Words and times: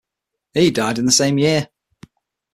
He 0.55 0.71
died 0.71 0.97
in 0.97 1.05
the 1.05 1.11
same 1.11 1.37
year. 1.37 1.69